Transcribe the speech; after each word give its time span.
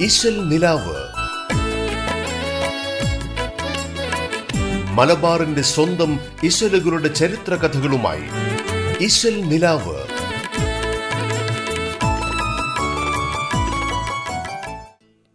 ഇശൽ 0.00 0.48
നിലാവ്. 0.48 0.96
മലബാറിന്റെ 4.92 5.62
സ്വന്തം 5.62 6.20
ഇശലുകളുടെ 6.44 7.08
ചരിത്ര 7.08 7.54
കഥകളുമായി 7.54 8.22
ഇശൽ 9.04 9.40
നിലാവ്. 9.40 9.96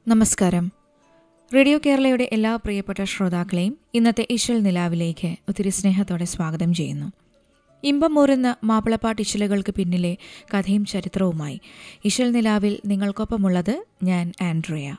നമസ്കാരം. 0.08 0.72
റേഡിയോ 1.56 1.80
കേരളയുടെ 1.86 2.30
എല്ലാ 2.32 2.56
പ്രിയപ്പെട്ട 2.56 3.04
ശ്രോതാക്കളെയും 3.04 3.78
ഇന്നത്തെ 3.94 4.28
ഇശൽ 4.30 4.64
നിലാവിലേക്ക് 4.64 5.36
ഒത്തിരി 5.50 5.70
സ്നേഹത്തോടെ 5.70 6.26
സ്വാഗതം 6.26 6.74
ചെയ്യുന്നു. 6.74 7.12
ഇമ്പം 7.84 8.14
മുറുന്ന 8.14 8.56
മാപ്പിളപ്പാട്ട് 8.64 9.22
ഇശലുകൾക്ക് 9.22 9.74
പിന്നിലെ 9.74 10.18
കഥയും 10.54 10.86
ചരിത്രവുമായി. 10.86 11.60
ഇശൽ 12.06 12.32
നിലാവിൽ 12.32 12.80
നിങ്ങൾക്കൊപ്പമുള്ളത് 12.86 13.84
ഞാൻ 14.04 14.32
ആൻഡ്രിയ. 14.42 14.96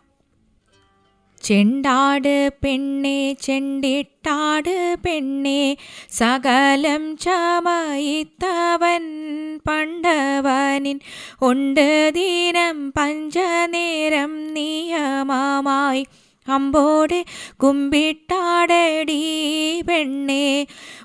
ചെണ്ടാട് 1.42 2.50
പെണ്ണെ 2.64 3.32
ചെണ്ടിട്ടാട് 3.32 4.96
പെണ്ണെ 5.06 5.76
സകലം 6.10 7.16
ചമയിത്തവൻ 7.16 9.02
പണ്ടവനിൻ 9.68 11.00
ഉണ്ട് 11.42 12.10
ദീനം 12.14 12.92
പഞ്ചനേരം 12.92 14.54
നിയമമായി. 14.54 16.06
അമ്പോടെ 16.46 17.18
കുമ്പിട്ടാടടി 17.62 19.18
പെണ്ണെ 19.86 20.44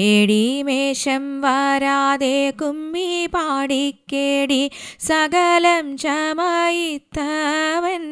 ഏടി 0.00 0.62
മേശം 0.62 1.40
വരാതെ 1.40 2.52
കുമ്മി 2.62 3.26
പാടിക്കേടി 3.26 4.70
സകലം 5.00 5.96
ചമയിത്തവൻ 5.96 8.02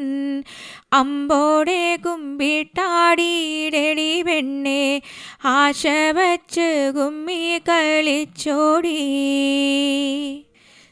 അമ്പോടെ 0.93 1.99
കുമ്പിട്ടാടിയിടടി 2.05 4.23
പെണ്ണെ 4.23 5.03
ആശ 5.45 5.87
വച്ച് 6.11 6.93
കുമ്മി 6.97 7.59
കളിച്ചോടി. 7.59 8.99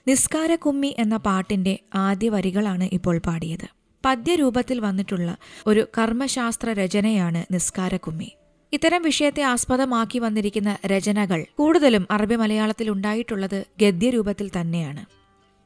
നിസ്കാര 0.09 0.55
കുമ്മി 0.55 0.95
എന്ന 0.99 1.17
പാട്ടിന്റെ 1.17 1.79
ആദ്യ 1.95 2.29
വരികളാണ് 2.29 2.89
ഇപ്പോൾ 2.93 3.19
പാടിയത്. 3.19 3.69
പദ്യരൂപത്തിൽ 4.05 4.81
വന്നിട്ടുള്ള 4.81 5.37
ഒരു 5.67 5.87
കർമ്മശാസ്ത്ര 5.99 6.73
രചനയാണ് 6.73 7.47
നിസ്കാര 7.51 7.97
കുമ്മി. 7.97 8.33
ഇത്തരം 8.73 9.03
വിഷയത്തെ 9.03 9.43
ആസ്പദമാക്കി 9.43 10.19
വന്നിരിക്കുന്ന 10.19 10.79
രചനകൾ 10.87 11.47
കൂടുതലും 11.57 12.07
അറബി 12.11 12.35
മലയാളത്തിൽ 12.35 12.91
ഉണ്ടായിട്ടുള്ളത് 12.91 13.65
ഗദ്യരൂപത്തിൽ 13.81 14.51
തന്നെയാണ്. 14.61 15.18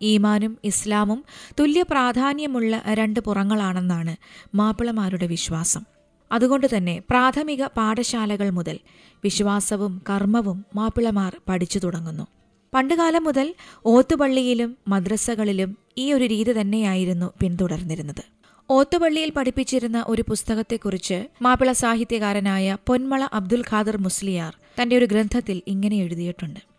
ഈമാനും 0.02 0.58
ഇസ്ലാമും 0.64 1.24
തുല്യ 1.60 1.82
പ്രാധാന്യമുള്ള 1.82 2.82
രണ്ട് 2.88 3.20
പുറങ്ങളാണെന്നാണ് 3.20 4.16
മാപ്പിളമാരുടെ 4.54 5.26
വിശ്വാസം. 5.26 5.82
അതുകൊണ്ട് 6.32 6.76
തന്നെ 6.76 7.02
പ്രാഥമിക 7.10 7.66
പാഠശാലകൾ 7.66 8.50
മുതൽ 8.50 8.78
വിശ്വാസവും 9.24 10.02
കർമ്മവും 10.10 10.64
മാപ്പിളമാർ 10.74 11.36
പഠിച്ചു 11.48 11.78
തുടങ്ങുന്നു. 11.78 12.26
പണ്ടുകാലം 12.74 13.24
മുതൽ 13.24 13.54
ഓത്തുപള്ളിയിലും 13.86 14.76
മദ്രസകളിലും 14.88 15.78
ഈ 15.98 16.12
ഒരു 16.12 16.24
രീതി 16.24 16.60
തന്നെയായിരുന്നു 16.60 17.32
പിന്തുടർന്നിരുന്നത്. 17.40 18.24
ഓത്തുപള്ളിയിൽ 18.70 19.30
പഠിപ്പിച്ചിരുന്ന 19.30 20.04
ഒരു 20.08 20.22
പുസ്തകത്തെക്കുറിച്ച് 20.28 21.26
മാപ്പിള 21.42 21.72
സാഹിത്യകാരനായ 21.72 22.76
പൊന്മള 22.86 23.28
അബ്ദുൽ 23.32 23.64
ഖാദർ 23.70 23.96
മുസ്ലിയാർ 23.96 24.56
തന്റെ 24.82 24.96
ഒരു 24.96 25.04
ഗ്രന്ഥത്തിൽ 25.04 25.62
ഇങ്ങനെ 25.66 25.96
എഴുതിയിട്ടുണ്ട്. 25.96 26.71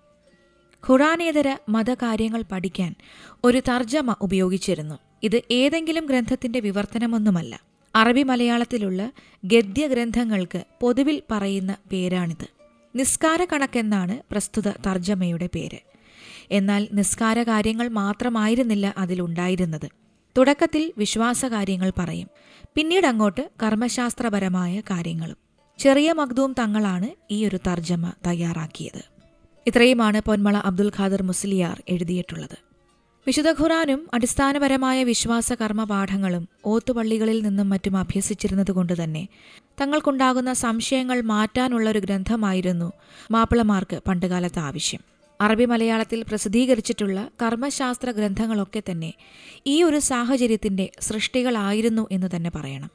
ഖുറാനേതര 0.90 1.58
മതകാര്യങ്ങൾ 1.70 2.44
പഠിക്കാൻ 2.52 2.96
ഒരു 3.44 3.62
തർജമ 3.70 4.16
ഉപയോഗിച്ചിരുന്നു. 4.22 4.96
ഇത് 5.24 5.42
ഏതെങ്കിലും 5.52 6.06
ഗ്രന്ഥത്തിന്റെ 6.06 6.60
വിവർത്തനമൊന്നുമല്ല. 6.60 7.62
അറബി 7.96 8.24
മലയാളത്തിലുള്ള 8.24 9.12
ഗദ്യഗ്രന്ഥങ്ങൾക്ക് 9.46 10.64
പൊതുവിൽ 10.82 11.22
പറയുന്ന 11.32 11.78
പേരാണിത്. 11.92 12.48
നിസ്കാര 12.96 13.46
കണക്കെന്നാണ് 13.46 14.20
പ്രസ്തുത 14.32 14.68
തർജമയുടെ 14.68 15.50
പേര്. 15.56 15.78
എന്നാൽ 16.52 16.88
നിസ്കാര 16.94 17.44
കാര്യങ്ങൾ 17.44 17.88
മാത്രമായിരുന്നില്ല 17.88 18.94
അതിലുണ്ടായിരുന്നത്. 18.98 19.90
തുടക്കത്തിൽ 20.38 20.94
വിശ്വാസകാര്യങ്ങൾ 20.98 21.92
പറയും. 21.98 22.28
പിന്നീട് 22.76 23.08
അങ്ങോട്ട് 23.08 23.50
കർമ്മശാസ്ത്രപരമായ 23.64 24.80
കാര്യങ്ങളും. 24.80 25.38
ചെറിയ 25.80 26.14
മഗ്ദൂം 26.14 26.56
തങ്ങളാണ് 26.60 27.10
ഈ 27.32 27.46
ഒരു 27.46 27.60
തർജമ 27.68 28.12
തയ്യാറാക്കിയത്. 28.28 29.13
ഇത്രയുമാണ് 29.68 30.22
പൊന്മള 30.22 30.58
അബ്ദുൽ 30.58 30.92
ഖാദർ 30.98 31.24
മുസ്ലിയാർ 31.24 31.84
എഴുതിയിട്ടുള്ളത്. 31.90 32.58
വിശുദ്ധ 33.28 33.52
ഖുറാനും 33.52 34.10
അടിസ്ഥാനപരമായ 34.14 35.04
വിശ്വാസ 35.04 35.54
കർമ്മ 35.54 35.84
പാഠങ്ങളും 35.84 36.48
ഓത്തുപള്ളികളിൽ 36.66 37.42
നിന്നും 37.42 37.70
മറ്റും 37.70 37.98
അഭ്യസിച്ചിരുന്നതുകൊണ്ട് 37.98 39.04
തന്നെ 39.04 39.28
തങ്ങൾക്കുണ്ടാകുന്ന 39.82 40.54
സംശയങ്ങൾ 40.54 41.22
മാറ്റാനുള്ള 41.22 41.90
ഒരു 41.90 42.00
ഗ്രന്ഥമായിരുന്നു 42.00 42.92
മാപ്പിളമാർക്ക് 43.32 44.02
പണ്ടുകാലത്ത് 44.08 44.60
ആവശ്യം. 44.60 45.00
അറബി 45.42 45.66
മലയാളത്തിൽ 45.66 46.24
പ്രസിദ്ധീകരിച്ചിട്ടുള്ള 46.24 47.30
കർമ്മശാസ്ത്ര 47.42 48.12
ഗ്രന്ഥങ്ങളൊക്കെ 48.12 48.84
തന്നെ 48.92 49.14
ഈ 49.68 49.84
ഒരു 49.84 50.00
സാഹചര്യത്തിന്റെ 50.00 50.92
സൃഷ്ടികളായിരുന്നു 51.02 52.08
എന്ന് 52.12 52.28
തന്നെ 52.36 52.52
പറയണം. 52.56 52.90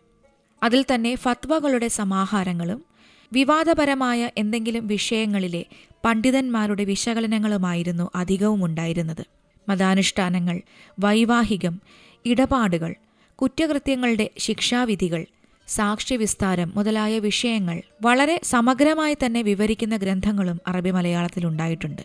അതിൽ 0.62 0.84
തന്നെ 0.94 1.14
ഫത്വകളുടെ 1.14 1.88
സമാഹാരങ്ങളും 1.88 2.88
വിവാദപരമായ 3.32 4.30
എന്തെങ്കിലും 4.38 4.86
വിഷയങ്ങളിലെ 4.86 5.66
പണ്ഡിതന്മാരുടെ 6.04 6.84
വിശകലനങ്ങളുമായിരുന്നു 6.84 8.10
അധികവും 8.14 8.64
ഉണ്ടായിരുന്നത് 8.64 9.26
മതാനുഷ്ഠാനങ്ങൾ 9.68 10.60
വൈവാഹികം 11.00 11.80
ഇടപാടുകൾ 12.24 12.94
കുറ്റകൃത്യങ്ങളുടെ 13.34 14.30
ശിക്ഷാവിധികൾ 14.38 15.26
സാക്ഷ്യവിസ്താരം 15.68 16.72
മുതലായ 16.76 17.18
വിഷയങ്ങൾ 17.18 17.82
വളരെ 18.02 18.40
സമഗ്രമായി 18.44 19.16
തന്നെ 19.26 19.42
വിവരിക്കുന്ന 19.42 19.96
ഗ്രന്ഥങ്ങളും 19.96 20.60
അറബി 20.66 20.90
മലയാളത്തിൽ 20.90 21.46
ഉണ്ടായിട്ടുണ്ട്. 21.46 22.02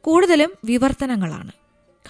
കൂടുതലും 0.00 0.52
വിവർത്തനങ്ങളാണ്. 0.64 1.52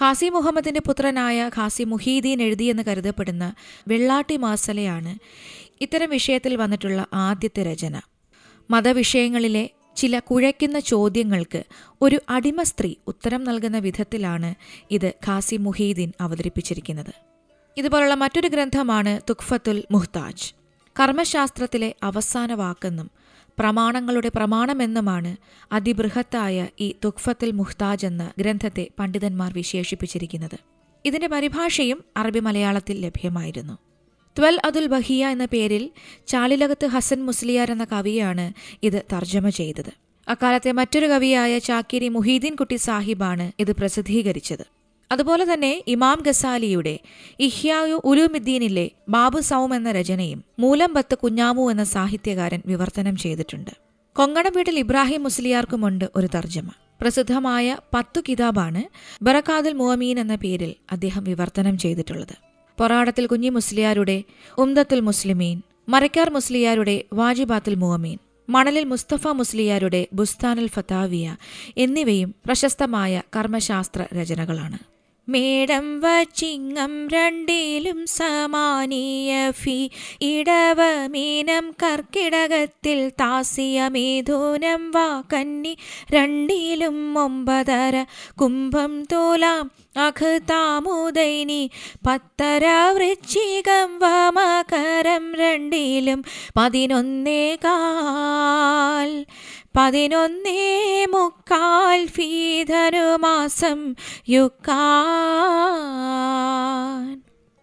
ഖാസി 0.01 0.29
മുഹമ്മദിന്റെ 0.29 0.79
പുത്രനായ 0.79 1.49
ഖാസി 1.57 1.83
മുഹീദീൻ 1.83 2.41
എഴുതിയെന്ന് 2.41 2.83
കരുതപ്പെടുന്ന 2.83 3.53
വെള്ളാട്ടി 3.87 4.37
മാസലയാണ് 4.37 5.19
ഇത്തരം 5.81 6.09
വിഷയത്തിൽ 6.09 6.55
വന്നിട്ടുള്ള 6.55 7.07
ആദ്യത്തെ 7.13 7.63
രചന. 7.63 8.01
മതവിഷയങ്ങളിലെ 8.71 9.69
ചില 9.95 10.19
കുഴയ്ക്കുന്ന 10.19 10.79
ചോദ്യങ്ങൾക്ക് 10.79 11.63
ഒരു 12.01 12.21
അടിമ 12.29 12.63
സ്ത്രീ 12.63 12.95
ഉത്തരം 13.07 13.43
നൽകുന്ന 13.43 13.77
വിധത്തിലാണ് 13.77 14.55
ഇത് 14.91 15.13
ഖാസി 15.27 15.55
മുഹീദ്ദീൻ 15.55 16.11
അവതരിപ്പിച്ചിരിക്കുന്നത്. 16.21 17.13
ഇതുപോലുള്ള 17.77 18.13
മറ്റൊരു 18.13 18.47
ഗ്രന്ഥമാണ് 18.47 19.21
തുഖ്ഫത്തുൽ 19.29 19.83
മുഹ്താജ്. 19.91 20.53
കർമ്മശാസ്ത്രത്തിലെ 20.99 21.95
അവസാന 22.03 22.53
വാക്കെന്നും 22.53 23.11
പ്രമാണങ്ങളുടെ 23.59 24.31
പ്രമാണമെന്നുമാണ് 24.35 25.37
അതിബൃഹത്തായ 25.71 26.67
ഈ 26.79 26.95
തുഖ്ഫത്തുൽ 27.05 27.51
മുഹ്താജ് 27.51 28.05
എന്ന 28.05 28.31
ഗ്രന്ഥത്തെ 28.39 28.87
പണ്ഡിതന്മാർ 28.99 29.53
വിശേഷിപ്പിച്ചിരിക്കുന്നത്. 29.53 30.59
ഇതിന്റെ 31.05 31.27
പരിഭാഷയും 31.27 32.03
അറബി 32.17 32.39
മലയാളത്തിൽ 32.39 32.99
ലഭ്യമായിരുന്നു. 32.99 33.77
ത്വൽ 34.37 34.59
അതുൽ 34.65 34.85
ബഹിയ 34.87 35.27
എന്ന 35.27 35.45
പേരിൽ 35.45 35.89
ചാളിലകത്ത് 36.27 36.85
ഹസൻ 36.85 37.25
മുസ്ലിയാർ 37.25 37.71
എന്ന 37.71 37.83
കവിയാണ് 37.83 38.53
ഇത് 38.83 39.03
തർജമ 39.13 39.49
ചെയ്തത്. 39.49 39.91
അക്കാലത്തെ 40.27 40.71
മറ്റൊരു 40.71 41.07
കവിയായ 41.07 41.57
ചാക്കിരി 41.57 42.07
മുഹീദ്ദീൻ 42.07 42.55
കുട്ടി 42.55 42.75
സാഹിബാണ് 42.75 43.51
ഇത് 43.59 43.71
പ്രസിദ്ധീകരിച്ചത്. 43.71 44.65
അതുപോലെ 45.11 45.53
തന്നെ 45.53 45.83
ഇമാം 45.87 46.17
ഗസാലിയുടെ 46.25 46.99
ഇഹ്യായു 47.39 48.01
ഉലുമിദ്ദീനിലെ 48.05 48.91
ബാബു 49.09 49.39
സൗം 49.39 49.75
എന്ന 49.75 49.91
രചനയും 49.91 50.43
മൂലംബത്ത് 50.59 51.17
കുഞ്ഞാമു 51.17 51.71
എന്ന 51.71 51.83
സാഹിത്യകാരൻ 51.83 52.61
വിവർത്തനം 52.65 53.15
ചെയ്തിട്ടുണ്ട്. 53.15 53.71
കൊങ്കണം 54.15 54.53
വീട്ടിൽ 54.55 54.79
ഇബ്രാഹിം 54.79 55.23
മുസ്ലിയാർക്കുമുണ്ട് 55.23 56.05
ഒരു 56.15 56.27
തർജമ. 56.35 56.69
പ്രസിദ്ധമായ 57.01 57.77
പത്തു 57.93 58.21
കിതാബാണ് 58.29 58.83
ബറക്കാദുൽ 59.21 59.73
മുഅമീൻ 59.73 60.19
എന്ന 60.19 60.35
പേരിൽ 60.35 60.75
അദ്ദേഹം 60.91 61.23
വിവർത്തനം 61.23 61.77
ചെയ്തിട്ടുള്ളത്. 61.77 62.48
പൊറാടത്തിൽ 62.79 63.25
കുഞ്ഞി 63.25 63.49
മുസ്ലിയാരുടെ 63.49 64.17
ഉംദത്തുൽ 64.57 64.99
മുസ്ലിമീൻ 64.99 65.57
മരക്കാർ 65.87 66.29
മുസ്ലിയാരുടെ 66.29 67.05
വാജിബാത്തുൽ 67.13 67.75
മുഅമീൻ 67.75 68.17
മണലിൽ 68.49 68.83
മുസ്തഫ 68.83 69.27
മുസ്ലിയാരുടെ 69.33 70.07
ബുസ്താനുൽ 70.13 70.67
ഫതാവിയ 70.67 71.25
എന്നിവയും 71.77 72.35
പ്രശസ്തമായ 72.45 73.21
കർമ്മശാസ്ത്ര 73.37 74.05
രചനകളാണ് 74.17 74.77
മേടം 75.29 75.99
വച്ചിങ്ങം 75.99 77.07
രണ്ടിലും 77.07 78.07
സമാനീയ 78.07 79.51
ഫി. 79.51 79.89
ഇടവ 80.21 81.07
മീനം 81.07 81.75
കർക്കിടകത്തിൽ 81.83 83.09
താസിയ 83.09 83.87
മേധൂനം 83.87 84.91
വാ 84.91 85.23
കന്നി 85.33 85.77
രണ്ടിലും 86.11 87.19
ഒമ്പതര. 87.19 88.05
കുംഭം 88.41 89.03
തോലാം 89.03 89.71
അഖതാമുദൈനി 89.97 91.71
പത്തര 92.07 92.65
വൃശ്ചികം 92.91 93.99
വമകരം 93.99 95.35
രണ്ടിലും 95.35 96.23
പതിനൊന്നേ 96.57 97.55
കാൽ. 97.55 99.25
പതിനൊന്നേ 99.75 101.05
മുക്കാൽ 101.05 102.05
ഫീധനുമാസം 102.05 103.95
യുക്കാൻ. 104.29 104.77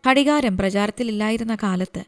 ഘടികാരം 0.09 0.57
പ്രചാരത്തിലില്ലായിരുന്ന 0.57 1.55
കാലത്ത് 1.55 2.05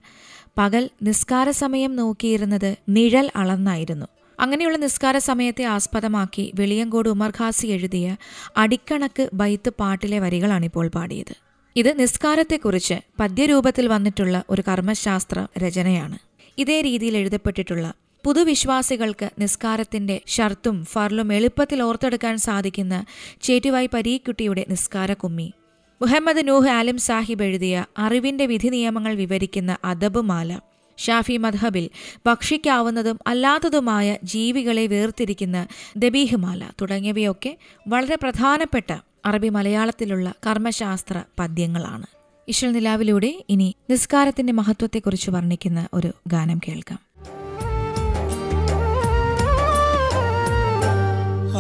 പകൽ 0.58 0.90
നിസ്കാര 1.02 1.50
സമയം 1.50 1.96
നോക്കിയിരുന്നത് 1.96 2.76
നിഴൽ 2.88 3.30
അളന്നായിരുന്നു. 3.36 4.06
അങ്ങനെയുള്ള 4.40 4.78
നിസ്കാര 4.78 5.18
സമയത്തെ 5.18 5.64
ആസ്പദമാക്കി 5.64 6.52
വെളിയങ്കോട് 6.54 7.08
ഉമർ 7.08 7.32
ഖാസി 7.40 7.66
എഴുതിയ 7.66 8.16
അടിക്കണക്ക് 8.56 9.28
ബൈത്ത് 9.32 9.70
പാട്ടിലെ 9.70 10.18
വരികളാണിപ്പോൾ 10.18 10.88
പാടിയത്. 10.88 11.36
ഇത് 11.76 11.98
നിസ്കാരത്തെക്കുറിച്ച് 11.98 12.94
പദ്യരൂപത്തിൽ 13.20 13.88
വന്നിട്ടുള്ള 13.88 14.42
ഒരു 14.50 14.62
കർമ്മശാസ്ത്ര 14.68 15.46
രചനയാണ്. 15.58 16.18
ഇതേ 16.58 16.80
രീതിയിൽ 16.80 17.16
എഴുതപ്പെട്ടിട്ടുള്ള 17.16 17.94
പുതുവിശ്വാസികൾക്ക് 18.25 19.31
നിസ്കാരത്തിന്റെ 19.38 20.20
ഷർത്തും 20.26 20.85
ഫർലും 20.85 21.32
എളുപ്പത്തിൽ 21.32 21.82
ഓർത്തെടുക്കാൻ 21.82 22.38
സാധിക്കുന്ന 22.38 23.05
ചേറ്റുവായി 23.43 23.88
പരീക്കുട്ടിയുടെ 23.94 24.65
നിസ്കാര 24.69 25.12
കുമ്മി 25.12 25.53
മുഹമ്മദ് 26.00 26.49
നൂഹ് 26.49 26.69
ആലിം 26.69 26.99
സാഹിബ് 26.99 27.43
എഴുതിയ 27.43 27.85
അറിവിന്റെ 27.99 28.47
വിധി 28.47 28.69
നിയമങ്ങൾ 28.69 29.15
വിവരിക്കുന്ന 29.15 29.76
അദബുമാല. 29.85 30.61
ഷാഫി 30.99 31.37
മദ്ഹബിൽ 31.37 31.91
ഭക്ഷിക്കാവുന്നതും 32.26 33.19
അല്ലാത്തതുമായ 33.26 34.17
ജീവികളെ 34.25 34.87
വേർതിരിക്കുന്ന 34.87 35.67
ദബീഹ് 35.97 36.37
മാല 36.37 36.70
തുടങ്ങിയവയൊക്കെ 36.81 37.56
വളരെ 37.88 38.15
പ്രധാനപ്പെട്ട 38.15 38.93
അറബി 39.25 39.49
മലയാളത്തിലുള്ള 39.49 40.32
കർമ്മശാസ്ത്ര 40.47 41.23
പദ്യങ്ങളാണ്. 41.38 42.06
ഇഷൽ 42.49 42.73
നിലാവിലൂടെ 42.73 43.44
ഇനി 43.49 43.75
നിസ്കാരത്തിന്റെ 43.91 44.53
മഹത്വത്തെക്കുറിച്ച് 44.53 45.31
വർണിക്കുന്ന 45.31 45.88
ഒരു 45.94 46.12
ഗാനം 46.26 46.61
കേൾക്കാം. 46.69 47.07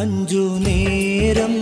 അഞ്ചു 0.00 0.42
നേരം 0.58 1.54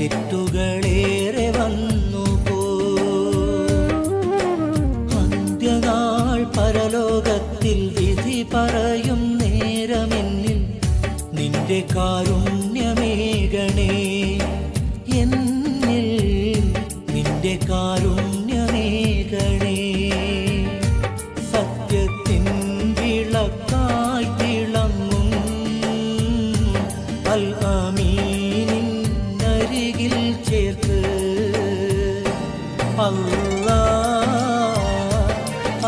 തെറ്റുകളേറെ 0.00 1.46
വന്നു 1.56 2.22
പോ 2.46 2.58
അന്ത്യനാൾ 5.18 6.40
പരലോകത്തിൽ 6.56 7.80
വിധി 7.96 8.38
പറയും 8.54 9.22
നേരമെന്നിൽ 9.40 10.60
നിന്റെ 11.32 11.80
കാരുണ്യമേകണേ 11.94 12.39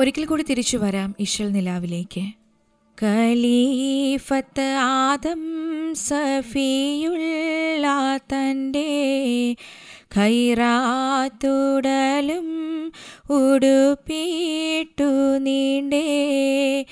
ഒരിക്കൽ 0.00 0.24
കൂടി 0.24 0.42
തിരിച്ചു 0.42 0.76
വരാം 0.76 1.14
ഇഷൽ 1.20 1.52
നിലാവിലേക്ക്. 1.52 2.26
ഖലീഫത്ത് 3.02 4.76
ആദം 4.80 5.94
സഫിയുള്ള 5.94 8.16
തന്റെ 8.16 9.56
ഖൈറാത്തുടലും 10.16 12.92
ഉടുപ്പിട്ടു 13.30 15.38
നീണ്ടേ. 15.38 16.84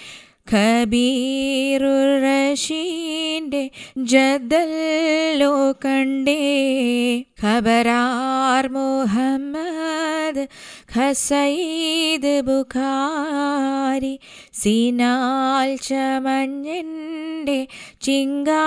ഖബീറുർ 0.53 2.23
റഷീന്റെ 2.23 3.71
ജദല്ലോ 3.99 5.73
കണ്ടേ. 5.73 7.21
ഖബരാർ 7.21 8.69
മുഹമ്മദ് 8.69 10.49
ഖസൈദ് 10.97 12.35
ബുഖാരി 12.47 14.13
സിനാൽ 14.61 15.71
ചമഞ്ഞന്റെ 15.87 17.59
ചിങ്കാരത്തോപ്പ് 18.03 18.61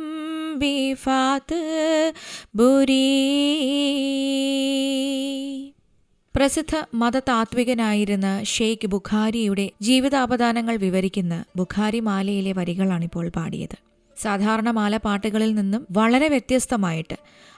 ബിഫാത്ത് 0.56 2.12
ബുരീ. 2.54 3.06
പ്രസിദ്ധ 6.36 6.84
മതതാത്വികനായിരുന്ന 6.94 8.42
ഷെയ്ഖ് 8.42 8.86
ബുഖാരിയുടെ 8.86 9.70
ജീവിതാപദാനങ്ങൾ 9.82 10.76
വിവരിക്കുന്ന 10.76 11.44
ബുഖാരി 11.56 12.00
മാലയിലെ 12.00 12.52
വരികളാണിപ്പോൾ 12.52 13.28
പാടിയത്. 13.28 13.78
സാധാരണ 14.22 14.70
മാല 14.70 14.96
പാട്ടുകളിൽ 14.96 15.54
നിന്നും 15.54 15.86
വളരെ 15.90 16.28
വ്യത്യസ്തമായിട്ട് 16.28 17.16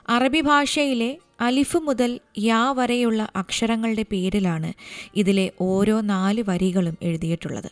അറബി 0.08 0.40
ഭാഷയിലെ 0.40 1.18
അലിഫ് 1.40 1.76
മുതൽ 1.76 2.20
യാ 2.38 2.72
വരെയുള്ള 2.72 3.28
അക്ഷരങ്ങളുടെ 3.36 4.04
പേരിലാണ് 4.12 4.72
ഇതിലെ 5.16 5.50
ഓരോ 5.60 6.00
നാല് 6.00 6.44
വരികളും 6.48 6.98
എഴുതിയിട്ടുള്ളത്. 7.02 7.70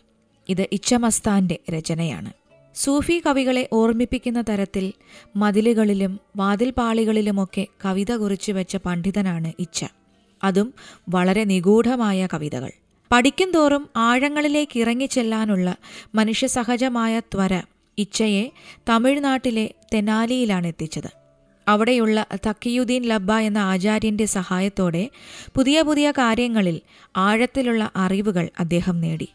ഇത് 0.49 0.67
ഇച്ചമസ്താന്റെ 0.73 1.59
രചനയാണ്. 1.71 2.33
സൂഫി 2.77 3.23
കവികളെ 3.27 3.69
ഓർമ്മിപ്പിക്കുന്ന 3.73 4.41
തരത്തിൽ 4.41 4.93
മതിലുകളിലും 5.37 6.21
വാതിൽപാളികളിലുമൊക്കെ 6.37 7.67
കവിത 7.85 8.13
കുറിച്ചു 8.13 8.53
വെച്ച 8.53 8.77
പണ്ഡിതനാണ് 8.77 9.53
ഇച്ച 9.59 9.85
അതും 10.45 10.75
വളരെ 11.09 11.45
നിഗൂഢമായ 11.45 12.29
കവിതകൾ. 12.35 12.73
പഠിക്കും 13.13 13.51
തോറും 13.51 13.89
ആഴങ്ങളിലേക്ക് 13.97 14.81
ഇറങ്ങിച്ചെല്ലാനുള്ള 14.81 15.77
മനുഷ്യസഹജമായ 16.15 17.21
ത്വര 17.21 17.63
ഇച്ഛയെ 17.99 18.51
തമിഴ്നാട്ടിലെ 18.89 19.75
തെനാലിയിലാണ് 19.95 20.67
എത്തിച്ചത്. 20.67 21.11
അവിടെയുള്ള 21.69 22.27
തക്കിയുദ്ദീൻ 22.47 23.03
ലബ്ബ 23.03 23.33
എന്ന 23.33 23.59
ആചാര്യന്റെ 23.59 24.25
സഹായത്തോടെ 24.25 25.11
പുതിയ 25.55 25.83
പുതിയ 25.83 26.11
കാര്യങ്ങളിൽ 26.11 26.81
ആഴത്തിലുള്ള 27.17 27.91
അറിവുകൾ 27.97 28.49
അദ്ദേഹം 28.61 29.01
നേടി. 29.01 29.29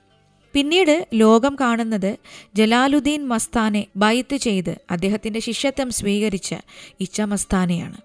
പിന്നീട് 0.54 1.08
ലോകം 1.14 1.56
കാണുന്നത് 1.56 2.18
ജലാലുദ്ദീൻ 2.56 3.28
മസ്താനെ 3.28 3.88
ബൈത്ത് 3.96 4.36
ചെയ്ത് 4.36 4.78
അദ്ദേഹത്തിന്റെ 4.92 5.40
ശിഷ്യത്വം 5.40 5.90
സ്വീകരിച്ച 5.90 6.56
ഇച്ച 7.00 7.22
മസ്താനെയാണ് 7.22 8.00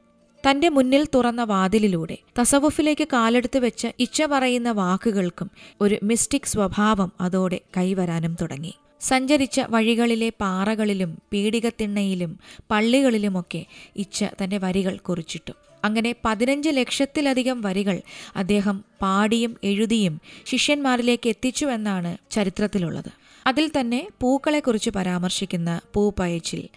തന്റെ 0.44 0.68
മുന്നിൽ 0.68 1.06
തുറന്ന 1.14 1.44
വാതിലിലൂടെ 1.44 2.16
തസവുഫിലേക്ക് 2.38 3.08
കാലെടുത്ത് 3.12 3.58
വെച്ച 3.58 3.86
ഇച്ച 3.98 4.22
പറയുന്ന 4.22 4.70
വാക്കുകൾക്കും 4.70 5.50
ഒരു 5.80 5.98
മിസ്റ്റിക് 6.02 6.50
സ്വഭാവം 6.52 7.12
അതോടെ 7.20 7.60
കൈവരാനും 7.76 8.36
തുടങ്ങി. 8.40 8.74
സഞ്ചരിച്ച 9.00 9.60
വഴികളിലെ 9.60 10.32
പാറകളിലും 10.40 11.18
പീഡികത്തിണ്ണയിലും 11.32 12.38
പള്ളികളിലുമൊക്കെ 12.70 13.66
ഇച്ച 13.96 14.24
തന്റെ 14.24 14.58
വരികൾ 14.58 14.96
കുറിച്ചിട്ടു. 14.96 15.52
അങ്ങനെ 15.84 16.14
പതിനഞ്ച് 16.24 16.68
ലക്ഷത്തിലധികം 16.68 17.60
വരികൾ 17.60 18.00
അദ്ദേഹം 18.36 18.84
പാടിയും 19.02 19.56
എഴുതിയും 19.64 20.20
ശിഷ്യന്മാരിലേക്ക് 20.46 21.28
എത്തിച്ചു 21.28 21.66
എന്നാണ് 21.66 22.16
ചരിത്രത്തിലുള്ളത്. 22.30 23.10
അതിൽ 23.46 23.70
തന്നെ 23.80 24.08
പൂക്കളെക്കുറിച്ച് 24.20 24.90
പരാമർശിക്കുന്ന 24.90 25.80
പൂപ്പയച്ചിൽ 25.94 26.68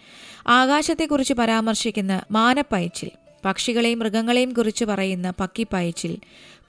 ആകാശത്തെക്കുറിച്ച് 0.46 1.34
പരാമർശിക്കുന്ന 1.34 2.22
മാനപ്പയച്ചിൽ 2.30 3.10
പക്ഷികളെയും 3.44 3.98
മൃഗങ്ങളെയും 3.98 4.52
കുറിച്ച് 4.52 4.84
പറയുന്ന 4.84 5.30
പക്കിപ്പയച്ചിൽ 5.40 6.18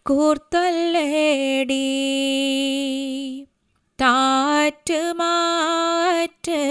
കൂർത്തല്ലേടി 0.10 1.88
താറ്റ് 4.02 5.02
മാറ്റ് 5.16 6.62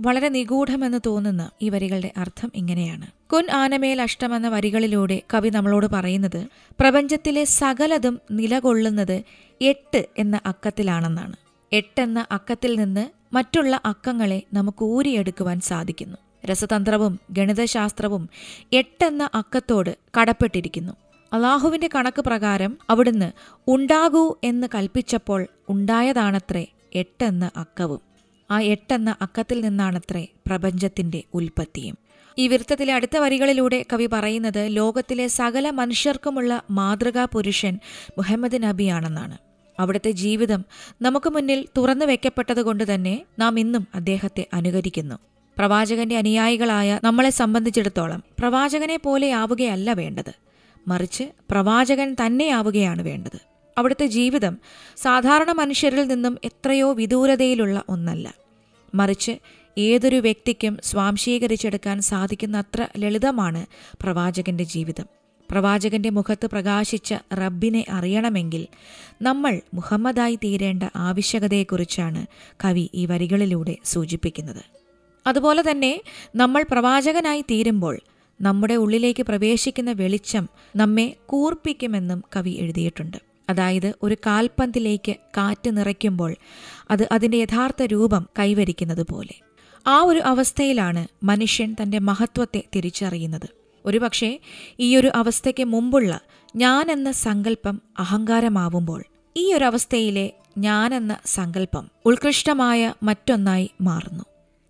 വളരെ 0.01 0.29
നിഗൂഢമെന്ന് 0.29 0.99
തോന്നുന്ന 1.07 1.51
ഈ 1.63 1.69
വരികളുടെ 1.69 2.11
അർത്ഥം 2.17 2.53
ഇങ്ങനെയാണ്. 2.55 3.07
കുൻ 3.33 3.51
ആനമേൽ 3.51 4.03
അഷ്ടം 4.03 4.37
എന്ന 4.37 4.49
വരികളിലൂടെ 4.49 5.23
കവി 5.35 5.49
നമ്മളോട് 5.49 5.87
പറയുന്നത് 5.87 6.47
പ്രപഞ്ചത്തിലെ 6.81 7.45
സകലതും 7.45 8.21
നിലകൊള്ളുന്നത് 8.31 9.23
എട്ട് 9.61 10.05
എന്ന 10.19 10.41
അക്കത്തിലാണെന്നാണ്. 10.47 11.37
എട്ടെന്ന 11.73 12.27
അക്കത്തിൽ 12.31 12.79
നിന്ന് 12.79 13.35
മറ്റുള്ള 13.35 13.81
അക്കങ്ങളെ 13.85 14.43
നമുക്ക് 14.53 14.85
ഊരിയെടുക്കുവാൻ 14.85 15.61
സാധിക്കുന്നു. 15.61 16.17
രസതന്ത്രവും 16.47 17.21
ഗണിതശാസ്ത്രവും 17.31 18.29
എട്ടെന്ന 18.73 19.31
അക്കത്തോട് 19.35 19.97
കടപ്പെട്ടിരിക്കുന്നു. 20.21 20.93
അള്ളാഹുവിന്റെ 21.33 21.91
കണക്ക് 21.95 22.25
പ്രകാരം 22.25 22.79
അവിടുന്ന് 22.91 23.33
ഉണ്ടാകൂ 23.69 24.37
എന്ന് 24.45 24.67
കൽപ്പിച്ചപ്പോൾ 24.75 25.47
ഉണ്ടായതാണത്രേ 25.69 26.67
എട്ടെന്ന 26.95 27.51
അക്കവും. 27.57 28.14
ആ 28.51 28.61
എട്ടെന്ന 28.61 29.17
അക്കത്തിൽ 29.23 29.61
നിന്നാണത്രേ 29.61 30.27
പ്രപഞ്ചത്തിന്റെ 30.47 31.23
ഉൽപ്പത്തിയും. 31.35 31.99
ഈ 32.39 32.49
വൃത്തത്തിലെ 32.49 32.95
അടുത്ത 32.95 33.17
വരികളിലൂടെ 33.17 33.85
കവി 33.93 34.07
പറയുന്നത് 34.13 34.67
ലോകത്തിലെ 34.67 35.27
സകല 35.27 35.71
മനുഷ്യർക്കുമുള്ള 35.71 36.63
മാതൃകാ 36.71 37.25
പുരുഷൻ 37.25 37.79
മുഹമ്മദ് 38.19 38.63
നബിയാണെന്നാണ്. 38.63 39.39
അവിടുത്തെ 39.81 40.11
ജീവിതം 40.11 40.65
നമുക്ക് 41.03 41.31
മുന്നിൽ 41.31 41.69
തുറന്നു 41.77 42.05
വെക്കപ്പെട്ടതുകൊണ്ട് 42.05 42.95
തന്നെ 42.95 43.25
നാം 43.39 43.61
ഇന്നും 43.61 43.87
അദ്ദേഹത്തെ 43.95 44.47
അനുകരിക്കുന്നു. 44.55 45.15
പ്രവാചകന്റെ 45.59 46.17
അനുയായികളായ 46.17 47.01
നമ്മളെ 47.05 47.31
സംബന്ധിച്ചിടത്തോളം 47.31 48.23
പ്രവാചകനെ 48.39 48.97
പോലെ 48.97 49.33
ആവുകയല്ല 49.33 49.93
വേണ്ടത്. 49.93 50.33
മറിച്ച് 50.89 51.25
പ്രവാചകൻ 51.51 52.17
തന്നെയാവുകയാണ് 52.27 53.03
വേണ്ടത്. 53.03 53.54
അവിടുത്തെ 53.79 54.07
ജീവിതം 54.07 54.59
സാധാരണ 54.97 55.53
മനുഷ്യരിൽ 55.53 56.07
നിന്നും 56.07 56.39
എത്രയോ 56.45 56.93
വിദൂരതയിലുള്ള 56.93 57.85
ഒന്നല്ല. 57.89 58.35
മറിച്ച് 58.95 59.33
ഏതൊരു 59.79 60.17
വ്യക്തിക്കും 60.17 60.79
സ്വാംശീകരിച്ചെടുക്കാൻ 60.85 62.01
സാധിക്കുന്ന 62.01 62.57
അത്ര 62.57 62.87
ലളിതമാണ് 62.99 63.67
പ്രവാചകന്റെ 64.03 64.65
ജീവിതം. 64.65 65.07
പ്രവാചകന്റെ 65.51 66.11
മുഖത്ത് 66.11 66.47
പ്രകാശിച്ച 66.47 67.15
റബ്ബിനെ 67.35 67.85
അറിയണമെങ്കിൽ 67.91 68.67
നമ്മൾ 69.23 69.61
മുഹമ്മദായി 69.75 70.35
തീരേണ്ട 70.35 70.83
ആവശ്യകതയെക്കുറിച്ചാണ് 70.97 72.27
കവി 72.65 72.91
ഈ 72.95 73.07
വരികളിലൂടെ 73.07 73.77
സൂചിപ്പിക്കുന്നത്. 73.85 74.63
അതുപോലെ 75.27 75.71
തന്നെ 75.71 76.01
നമ്മൾ 76.37 76.65
പ്രവാചകനായി 76.71 77.41
തീരുമ്പോൾ 77.41 78.01
നമ്മുടെ 78.41 78.75
ഉള്ളിലേക്ക് 78.75 79.23
പ്രവേശിക്കുന്ന 79.23 79.93
വെളിച്ചം 79.93 80.49
നമ്മെ 80.77 81.17
കൂർപ്പിക്കുമെന്നും 81.27 82.25
കവി 82.37 82.51
എഴുതിയിട്ടുണ്ട്. 82.51 83.34
അതായത് 83.51 83.95
ഒരു 84.03 84.17
കാൽപന്തിലേക്ക് 84.27 85.17
കാറ്റ് 85.37 85.77
നിറയ്ക്കുമ്പോൾ 85.77 86.37
അത് 86.91 87.09
അതിന്റെ 87.13 87.39
യഥാർത്ഥ 87.39 87.83
രൂപം 87.83 88.29
കൈവരിക്കുന്നത് 88.39 89.07
പോലെ. 89.11 89.35
ആ 89.87 90.03
ഒരു 90.03 90.19
അവസ്ഥയിലാണ് 90.19 91.09
മനുഷ്യൻ 91.23 91.77
തന്റെ 91.83 91.99
മഹത്വത്തെ 91.99 92.63
തിരിച്ചറിയുന്നത്. 92.77 93.49
ഒരുപക്ഷെ 93.87 94.39
ഒരു 94.97 95.11
അവസ്ഥയ്ക്ക് 95.15 95.65
മുമ്പുള്ള 95.65 96.21
ഞാൻ 96.57 96.91
എന്ന 96.91 97.13
സങ്കല്പം 97.13 97.83
അഹങ്കാരമാവുമ്പോൾ 97.99 99.05
ഈ 99.37 99.53
ഒരു 99.53 99.65
അവസ്ഥയിലെ 99.65 100.33
എന്ന 100.93 101.17
സങ്കല്പം 101.27 101.91
ഉത്കൃഷ്ടമായ 102.07 102.95
മറ്റൊന്നായി 103.03 103.71
മാറുന്നു. 103.81 104.25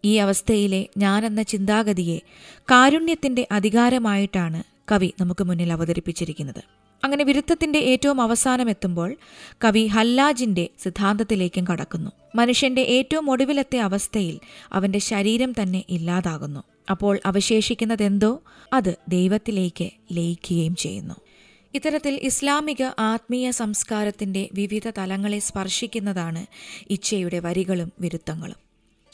ഈ 0.05 0.15
അവസ്ഥയിലെ 0.17 0.87
ഞാൻ 0.99 1.27
എന്ന 1.27 1.43
ചിന്താഗതിയെ 1.43 2.19
കാരുണ്യത്തിന്റെ 2.71 3.47
അധികാരമായിട്ടാണ് 3.53 4.63
കവി 4.93 5.15
നമുക്ക് 5.21 5.45
മുന്നിൽ 5.45 5.73
അവതരിപ്പിച്ചിരിക്കുന്നത്. 5.73 6.84
അങ്ങനെ 7.05 7.25
വിരുദ്ധത്തിന്റെ 7.25 7.79
ഏറ്റവും 7.79 8.21
അവസാനം 8.21 8.71
എത്തുമ്പോൾ 8.71 9.17
കവി 9.65 9.87
ഹല്ലാജിന്റെ 9.87 10.69
സിദ്ധാന്തത്തിലേക്കും 10.83 11.67
കടക്കുന്നു. 11.73 12.11
മനുഷ്യന്റെ 12.35 12.83
ഏറ്റവും 12.83 13.31
ഒടുവിലത്തെ 13.31 13.79
അവസ്ഥയിൽ 13.79 14.41
അവന്റെ 14.73 14.99
ശരീരം 14.99 15.53
തന്നെ 15.53 15.85
ഇല്ലാതാകുന്നു. 15.89 16.65
അപ്പോൾ 16.91 17.21
അവശേഷിക്കുന്നതെന്തോ? 17.27 18.43
അത് 18.73 18.97
ദൈവത്തിലേക്ക് 19.09 19.91
ലയിക്കുകയും 20.13 20.77
ചെയ്യുന്നു. 20.77 21.15
ഇത്തരത്തിൽ 21.75 22.21
ഇസ്ലാമിക 22.23 22.83
ആത്മീയ 22.99 23.51
സംസ്കാരത്തിന്റെ 23.51 24.49
വിവിധ 24.53 24.91
തലങ്ങളെ 24.99 25.39
സ്പർശിക്കുന്നതാണ് 25.39 26.47
ഇച്ഛയുടെ 26.91 27.39
വരികളും 27.39 27.93
വിരുദ്ധങ്ങളും. 28.01 28.64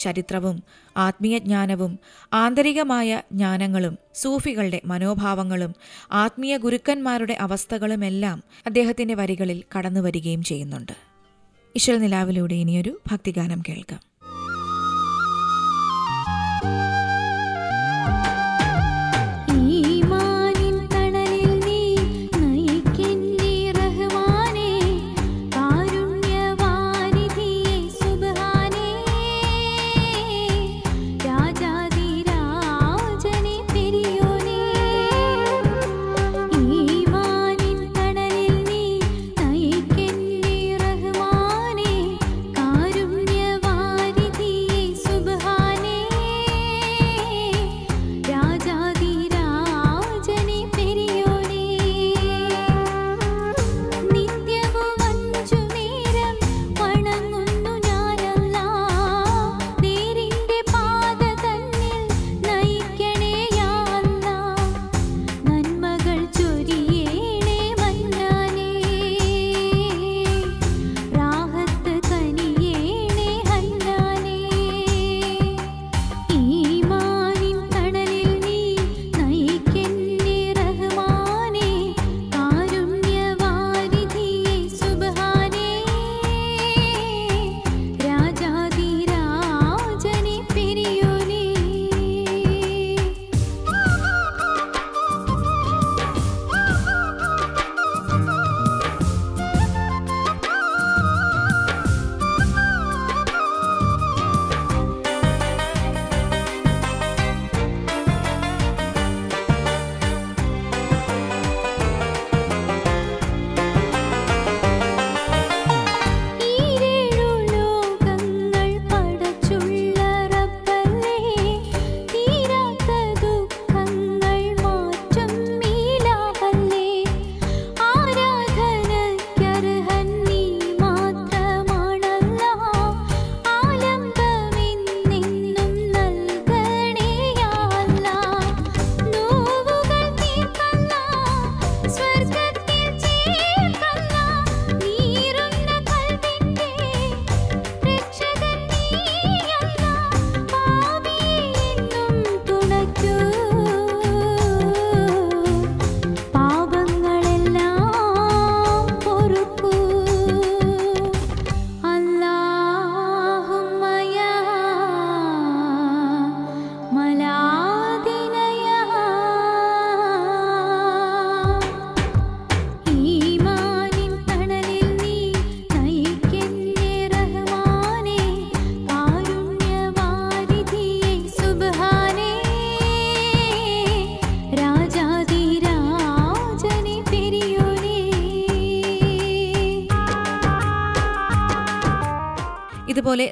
ചരിത്രവും 0.00 0.62
ആത്മീയജ്ഞാനവും 0.97 1.99
ആന്തരികമായ 2.33 3.23
ജ്ഞാനങ്ങളും 3.33 3.99
സൂഫികളുടെ 4.14 4.80
മനോഭാവങ്ങളും 4.85 5.75
ആത്മീയ 6.12 6.57
ഗുരുക്കന്മാരുടെ 6.57 7.33
അവസ്ഥകളുമെല്ലാം 7.33 8.42
അദ്ദേഹത്തിന്റെ 8.66 9.14
വരികളിൽ 9.14 9.62
കടന്നു 9.78 10.00
വരികയും 10.00 10.42
ചെയ്യുന്നുണ്ട്. 10.42 10.92
ഇശൽ 11.76 11.99
നിലാവിലൂടെ 11.99 12.54
ഇനിയൊരു 12.54 13.00
ഭക്തിഗാനം 13.12 13.62
കേൾക്കാം. 13.69 14.10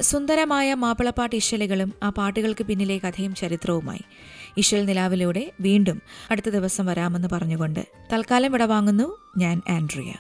സുന്ദരമായ 0.01 0.75
മാപ്പിളപ്പാട്ട് 0.75 1.37
ഇശലുകളും 1.37 1.93
ആ 2.03 2.09
പാട്ടുകൾക്ക് 2.09 2.65
പിന്നിലെ 2.65 2.99
കഥയും 2.99 3.35
ചരിത്രവുമായി. 3.35 4.01
ഇശൽ 4.57 4.85
നിലാവിലൂടെ 4.85 5.53
വീണ്ടും 5.61 6.03
അടുത്ത 6.31 6.49
ദിവസം 6.49 6.87
വരാമെന്ന് 6.87 7.29
പറഞ്ഞുകൊണ്ട് 7.33 7.87
തൽക്കാലം 8.13 8.53
വിടവാങ്ങുന്നു 8.53 9.19
ഞാൻ 9.37 9.63
ആൻഡ്രിയ. 9.69 10.15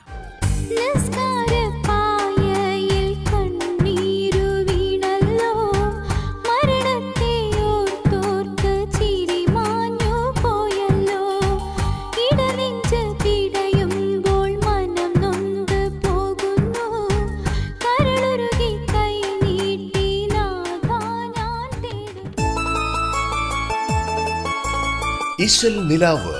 സ്പെഷ്യൽ 25.58 25.86
നിലാവ്. 25.86 26.34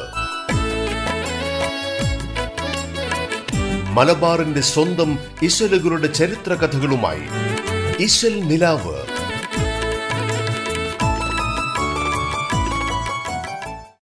മലബാറിന്റെ 3.90 4.60
സ്വന്തം 4.60 5.18
ഇശലുകളുടെ 5.42 6.06
ചരിത്ര 6.06 6.54
കഥകളുമായി 6.54 7.24
ഇശൽ 8.02 8.40
നിലാവ്. 8.40 9.07